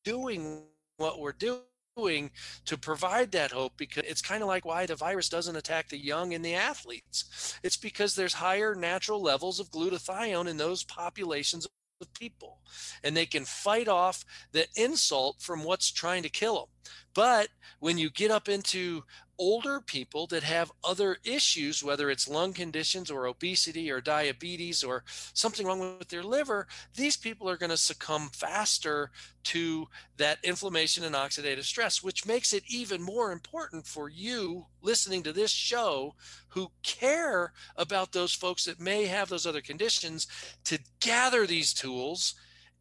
[0.04, 0.64] doing
[0.98, 2.32] what we're doing
[2.66, 5.98] to provide that hope because it's kind of like why the virus doesn't attack the
[5.98, 7.60] young and the athletes.
[7.64, 12.60] It's because there's higher natural levels of glutathione in those populations of people
[13.04, 16.94] and they can fight off the insult from what's trying to kill them.
[17.14, 19.04] But when you get up into
[19.42, 25.04] older people that have other issues, whether it's lung conditions or obesity or diabetes or
[25.34, 29.10] something wrong with their liver, these people are going to succumb faster
[29.44, 35.24] to that inflammation and oxidative stress, which makes it even more important for you listening
[35.24, 36.14] to this show
[36.50, 40.28] who care about those folks that may have those other conditions
[40.64, 42.36] to gather these tools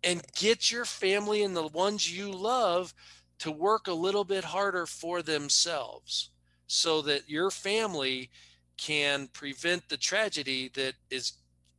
[0.05, 2.92] and get your family and the ones you love
[3.38, 6.29] to work a little bit harder for themselves
[6.70, 8.30] so that your family
[8.76, 11.33] can prevent the tragedy that is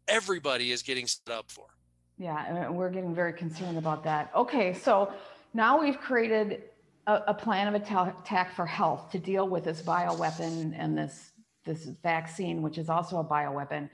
[0.07, 1.65] everybody is getting set up for.
[2.17, 4.31] Yeah, we're getting very concerned about that.
[4.35, 5.11] Okay, so
[5.53, 6.63] now we've created
[7.07, 11.31] a, a plan of attack for health to deal with this bioweapon and this
[11.63, 13.89] this vaccine, which is also a bioweapon.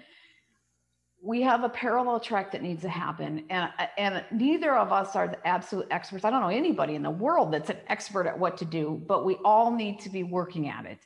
[1.22, 5.28] We have a parallel track that needs to happen, and and neither of us are
[5.28, 6.24] the absolute experts.
[6.24, 9.26] I don't know anybody in the world that's an expert at what to do, but
[9.26, 11.00] we all need to be working at it.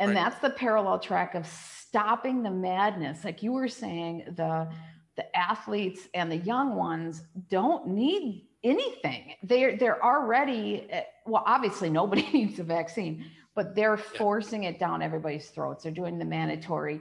[0.00, 0.14] And right.
[0.14, 3.24] that's the parallel track of stopping the madness.
[3.24, 4.68] Like you were saying, the
[5.16, 9.34] the athletes and the young ones don't need anything.
[9.42, 13.24] They're they're already eh, well, obviously nobody needs a vaccine,
[13.54, 15.82] but they're forcing it down everybody's throats.
[15.82, 17.00] They're doing the mandatory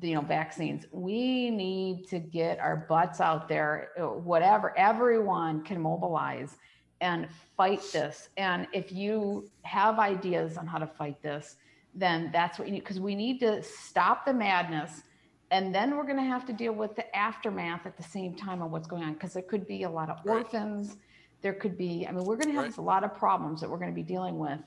[0.00, 0.86] you know vaccines.
[0.90, 6.56] We need to get our butts out there uh, whatever everyone can mobilize
[7.00, 8.28] and fight this.
[8.36, 11.56] And if you have ideas on how to fight this
[11.94, 15.02] then that's what you need because we need to stop the madness.
[15.50, 18.62] And then we're going to have to deal with the aftermath at the same time
[18.62, 20.96] of what's going on because there could be a lot of orphans.
[21.42, 22.76] There could be i mean we're going to have right.
[22.78, 24.60] a lot of problems that we're going to be dealing with.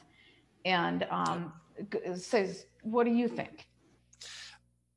[0.66, 1.54] And um,
[2.16, 3.68] says what do you think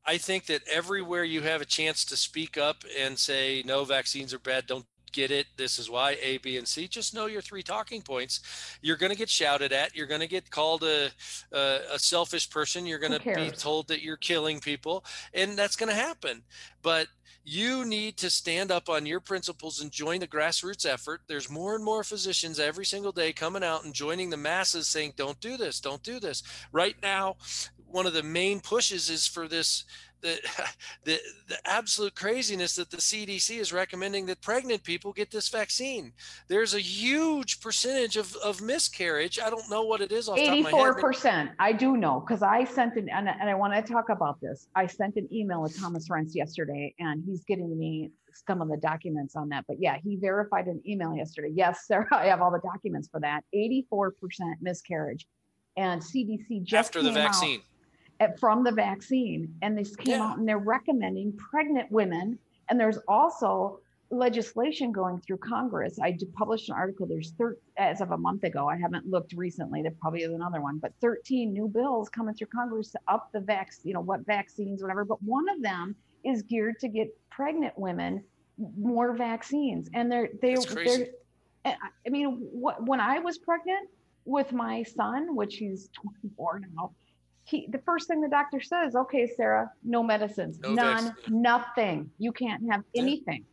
[0.09, 4.33] I think that everywhere you have a chance to speak up and say no vaccines
[4.33, 5.47] are bad, don't get it.
[5.59, 6.89] This is why A, B, and C.
[6.89, 8.41] Just know your three talking points.
[8.81, 9.95] You're going to get shouted at.
[9.95, 11.11] You're going to get called a,
[11.53, 12.87] a, a selfish person.
[12.87, 15.05] You're going to be told that you're killing people,
[15.35, 16.43] and that's going to happen.
[16.83, 17.09] But
[17.45, 21.23] you need to stand up on your principles and join the grassroots effort.
[21.29, 25.15] There's more and more physicians every single day coming out and joining the masses saying,
[25.17, 26.43] don't do this, don't do this.
[26.73, 27.37] Right now,
[27.91, 29.85] one of the main pushes is for this
[30.21, 30.39] the,
[31.05, 31.19] the,
[31.49, 36.13] the absolute craziness that the CDC is recommending that pregnant people get this vaccine.
[36.49, 39.39] There's a huge percentage of, of miscarriage.
[39.39, 40.29] I don't know what it is.
[40.29, 41.51] 84%.
[41.59, 44.69] I do know because I sent an, and, and I want to talk about this.
[44.75, 48.11] I sent an email with Thomas Renz yesterday and he's getting me
[48.47, 49.65] some of the documents on that.
[49.67, 51.51] But yeah, he verified an email yesterday.
[51.55, 53.45] Yes, Sarah, I have all the documents for that.
[53.55, 54.13] 84%
[54.61, 55.27] miscarriage.
[55.77, 57.61] And CDC just after the vaccine.
[57.61, 57.78] Out,
[58.21, 59.55] Eh, from the vaccine.
[59.63, 60.25] And this came yeah.
[60.25, 62.39] out and they're recommending pregnant women.
[62.69, 65.99] And there's also legislation going through Congress.
[66.01, 67.07] I published an article.
[67.07, 68.69] There's thir- as of a month ago.
[68.69, 69.83] I haven't looked recently.
[69.83, 73.41] There probably is another one, but 13 new bills coming through Congress to up the
[73.41, 75.05] vaccine, you know, what vaccines, whatever.
[75.05, 75.95] But one of them
[76.25, 78.25] is geared to get pregnant women
[78.77, 81.07] more vaccines, and they're they're they're.
[81.65, 81.75] Eh,
[82.07, 83.89] I mean, what, when I was pregnant
[84.25, 85.91] with my son, which he's
[86.23, 86.93] 24 now,
[87.49, 91.43] he the first thing the doctor says, okay, Sarah, no medicines, no none, vaccine.
[91.43, 92.11] nothing.
[92.19, 93.45] You can't have anything.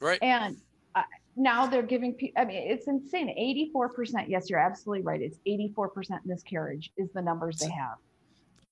[0.00, 0.08] Yeah.
[0.08, 0.22] Right.
[0.22, 0.56] And
[0.94, 1.02] uh,
[1.34, 3.28] now they're giving people, I mean, it's insane.
[3.74, 4.26] 84%.
[4.28, 5.20] Yes, you're absolutely right.
[5.20, 7.96] It's 84% miscarriage is the numbers they have.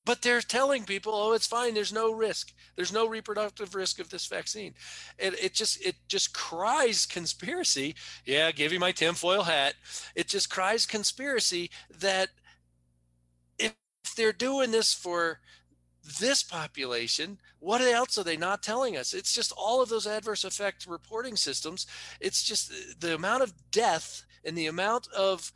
[0.07, 1.75] But they're telling people, oh, it's fine.
[1.75, 2.53] There's no risk.
[2.77, 4.75] There's no reproductive risk of this vaccine.
[5.19, 7.95] It, it just it just cries conspiracy.
[8.27, 9.75] Yeah, give you my tinfoil hat.
[10.15, 12.29] It just cries conspiracy that
[14.15, 15.41] they're doing this for
[16.21, 19.15] this population, what else are they not telling us?
[19.15, 21.87] It's just all of those adverse effect reporting systems.
[22.21, 25.51] It's just the amount of death and the amount of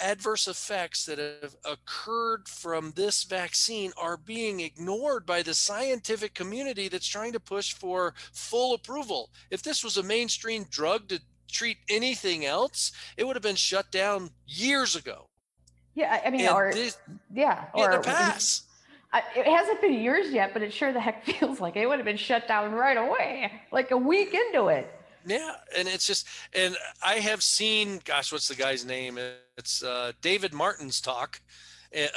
[0.00, 6.88] adverse effects that have occurred from this vaccine are being ignored by the scientific community
[6.88, 9.30] that's trying to push for full approval.
[9.50, 13.90] If this was a mainstream drug to treat anything else, it would have been shut
[13.90, 15.27] down years ago.
[15.94, 16.98] Yeah, I mean, and or this,
[17.32, 18.62] yeah, or the pass.
[19.34, 22.04] It hasn't been years yet, but it sure the heck feels like it would have
[22.04, 24.94] been shut down right away, like a week into it.
[25.26, 29.18] Yeah, and it's just, and I have seen, gosh, what's the guy's name?
[29.56, 31.40] It's uh, David Martin's talk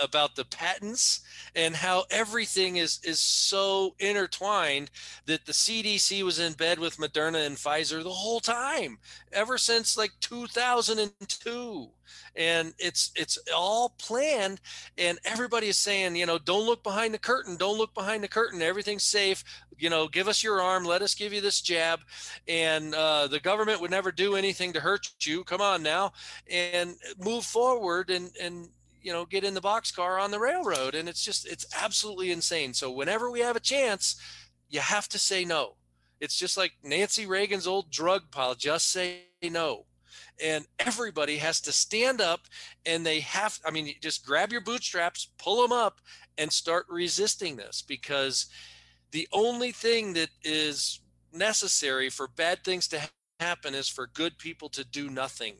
[0.01, 1.22] about the patents
[1.55, 4.89] and how everything is is so intertwined
[5.26, 8.97] that the CDC was in bed with Moderna and Pfizer the whole time
[9.32, 11.89] ever since like 2002
[12.36, 14.59] and it's it's all planned
[14.97, 18.28] and everybody is saying you know don't look behind the curtain don't look behind the
[18.28, 19.43] curtain everything's safe
[19.78, 21.99] you know give us your arm let us give you this jab
[22.47, 26.11] and uh, the government would never do anything to hurt you come on now
[26.49, 28.69] and move forward and and
[29.02, 32.74] you know get in the boxcar on the railroad and it's just it's absolutely insane.
[32.74, 34.16] So whenever we have a chance
[34.70, 35.76] you have to say no.
[36.20, 39.86] It's just like nancy reagan's old drug pile just say no.
[40.43, 42.41] And everybody has to stand up
[42.86, 45.99] and they have i mean just grab your bootstraps pull them up
[46.38, 48.47] and start resisting this because
[49.12, 51.02] the only thing that is
[51.34, 53.02] necessary for bad things to
[53.39, 55.56] happen is for good people to do nothing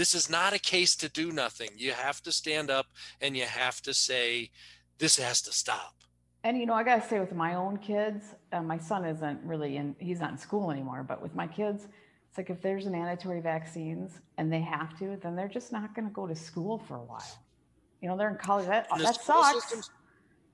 [0.00, 2.86] this is not a case to do nothing you have to stand up
[3.20, 4.50] and you have to say
[4.98, 5.94] this has to stop
[6.44, 9.40] and you know i got to say with my own kids uh, my son isn't
[9.44, 11.86] really in he's not in school anymore but with my kids
[12.30, 16.06] it's like if there's mandatory vaccines and they have to, then they're just not going
[16.06, 17.26] to go to school for a while.
[18.00, 18.68] You know, they're in college.
[18.68, 19.64] That, that sucks.
[19.64, 19.90] Systems,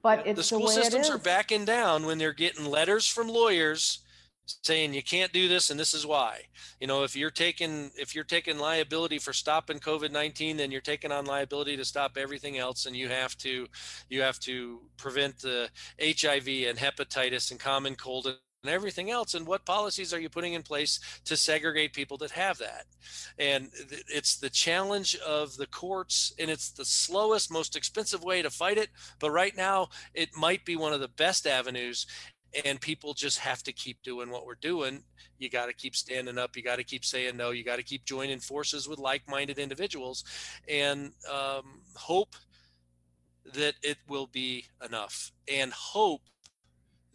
[0.02, 3.98] but it's the school the systems are backing down when they're getting letters from lawyers
[4.46, 6.42] saying you can't do this and this is why.
[6.80, 11.12] You know if you're taking if you're taking liability for stopping covid-19 then you're taking
[11.12, 13.66] on liability to stop everything else and you have to
[14.08, 15.68] you have to prevent the
[16.00, 19.34] hiv and hepatitis and common cold and everything else.
[19.34, 22.86] And what policies are you putting in place to segregate people that have that?
[23.38, 23.70] And
[24.08, 28.78] it's the challenge of the courts and it's the slowest most expensive way to fight
[28.78, 28.90] it.
[29.20, 32.06] But right now it might be one of the best avenues
[32.64, 35.02] and people just have to keep doing what we're doing.
[35.38, 36.56] You got to keep standing up.
[36.56, 37.50] You got to keep saying no.
[37.50, 40.24] You got to keep joining forces with like-minded individuals.
[40.68, 42.34] And um, hope
[43.54, 46.22] that it will be enough and hope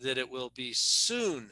[0.01, 1.51] that it will be soon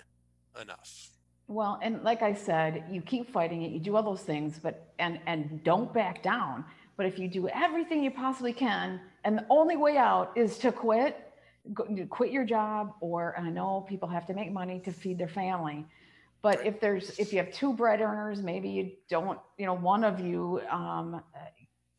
[0.62, 1.10] enough.
[1.48, 4.94] Well, and like I said, you keep fighting it, you do all those things, but
[5.00, 6.64] and and don't back down.
[6.96, 10.72] But if you do everything you possibly can, and the only way out is to
[10.72, 11.29] quit,
[11.74, 15.28] go, quit your job, or I know people have to make money to feed their
[15.28, 15.86] family,
[16.42, 20.04] But if there's, if you have two bread earners, maybe you don't, you know, one
[20.04, 21.22] of you, um,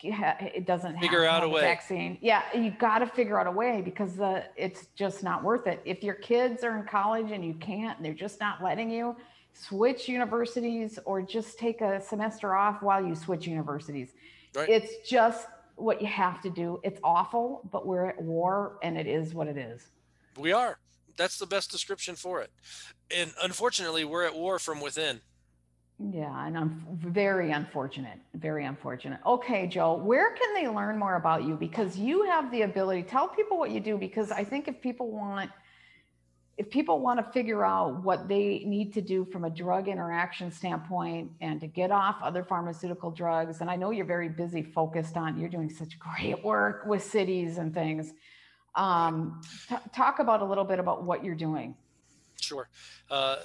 [0.02, 1.60] it doesn't Figure out a way.
[1.60, 2.16] vaccine.
[2.22, 5.82] Yeah, you got to figure out a way because the, it's just not worth it.
[5.84, 9.14] If your kids are in college and you can't, they're just not letting you,
[9.52, 14.14] switch universities or just take a semester off while you switch universities.
[14.54, 14.68] Right.
[14.70, 15.48] It's just
[15.80, 16.80] what you have to do.
[16.82, 19.82] It's awful, but we're at war and it is what it is.
[20.38, 20.78] We are.
[21.16, 22.50] That's the best description for it.
[23.14, 25.20] And unfortunately, we're at war from within.
[26.12, 29.20] Yeah, and I'm very unfortunate, very unfortunate.
[29.26, 31.56] Okay, Joe, where can they learn more about you?
[31.56, 35.10] Because you have the ability, tell people what you do, because I think if people
[35.10, 35.50] want,
[36.60, 40.52] if people want to figure out what they need to do from a drug interaction
[40.52, 45.16] standpoint and to get off other pharmaceutical drugs, and I know you're very busy focused
[45.16, 48.12] on, you're doing such great work with cities and things.
[48.74, 49.40] Um,
[49.94, 51.74] talk about a little bit about what you're doing.
[52.38, 52.68] Sure.
[53.10, 53.36] Uh,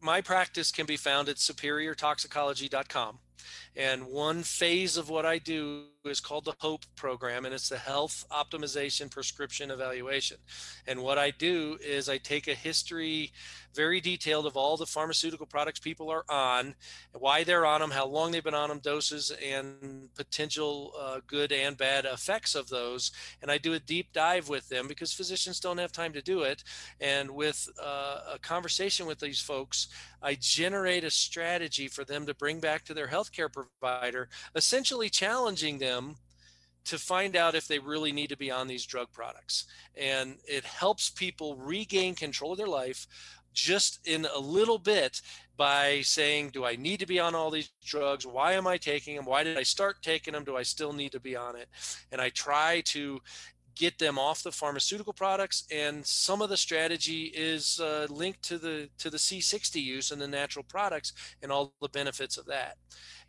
[0.00, 3.18] my practice can be found at superiortoxicology.com.
[3.76, 7.78] And one phase of what I do is called the HOPE program, and it's the
[7.78, 10.36] Health Optimization Prescription Evaluation.
[10.86, 13.32] And what I do is I take a history,
[13.74, 16.74] very detailed, of all the pharmaceutical products people are on,
[17.12, 21.52] why they're on them, how long they've been on them, doses, and potential uh, good
[21.52, 23.10] and bad effects of those.
[23.40, 26.42] And I do a deep dive with them because physicians don't have time to do
[26.42, 26.64] it.
[27.00, 29.88] And with uh, a conversation with these folks,
[30.22, 35.78] I generate a strategy for them to bring back to their healthcare provider, essentially challenging
[35.78, 35.93] them
[36.84, 39.64] to find out if they really need to be on these drug products.
[39.96, 43.06] And it helps people regain control of their life
[43.54, 45.22] just in a little bit
[45.56, 48.26] by saying, do I need to be on all these drugs?
[48.26, 49.24] Why am I taking them?
[49.24, 50.44] Why did I start taking them?
[50.44, 51.68] Do I still need to be on it?
[52.10, 53.20] And I try to
[53.74, 58.58] get them off the pharmaceutical products and some of the strategy is uh, linked to
[58.58, 61.12] the to the c60 use and the natural products
[61.42, 62.76] and all the benefits of that.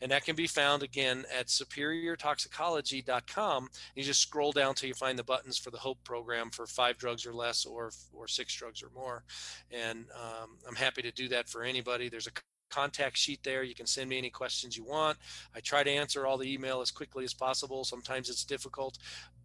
[0.02, 5.18] And that can be found again at superiortoxicology.com you just scroll down till you find
[5.18, 8.84] the buttons for the hope program for five drugs or less or or six drugs
[8.84, 9.24] or more.
[9.72, 12.10] And um, i'm happy to do that for anybody.
[12.10, 12.32] There's a
[12.76, 13.64] contact sheet there.
[13.64, 15.18] You can send me any questions you want.
[15.56, 17.84] I try to answer all the email as quickly as possible.
[17.84, 18.98] Sometimes it's difficult,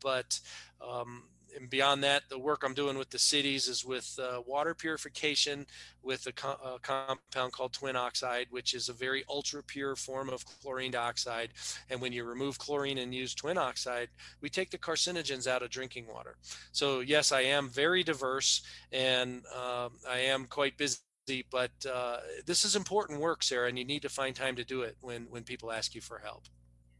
[0.02, 0.40] but
[0.80, 1.24] um,
[1.56, 5.66] and beyond that, the work I'm doing with the cities is with uh, water purification
[6.02, 10.28] with a, co- a compound called twin oxide, which is a very ultra pure form
[10.28, 11.50] of chlorine dioxide.
[11.90, 14.08] And when you remove chlorine and use twin oxide,
[14.40, 16.36] we take the carcinogens out of drinking water.
[16.72, 18.62] So yes, I am very diverse
[18.92, 20.98] and um, I am quite busy
[21.50, 24.82] but uh, this is important work, Sarah, and you need to find time to do
[24.82, 26.44] it when when people ask you for help.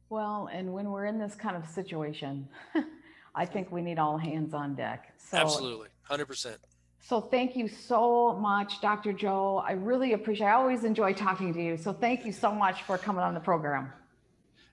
[0.09, 2.49] Well, and when we're in this kind of situation,
[3.35, 5.15] I think we need all hands on deck.
[5.19, 6.59] So, Absolutely, hundred percent.
[7.03, 9.13] So thank you so much, Dr.
[9.13, 9.65] Joe.
[9.67, 10.47] I really appreciate.
[10.47, 11.77] I always enjoy talking to you.
[11.77, 13.93] So thank you so much for coming on the program.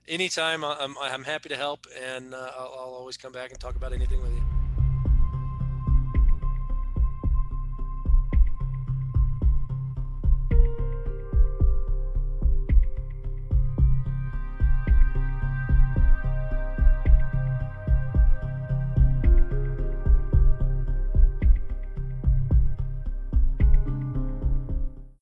[0.06, 3.76] Anytime, I'm I'm happy to help, and uh, I'll, I'll always come back and talk
[3.76, 4.37] about anything with you.